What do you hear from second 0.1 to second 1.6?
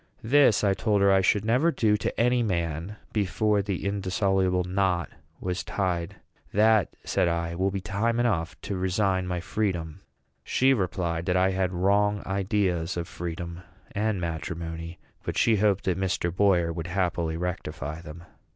This, I told her, I should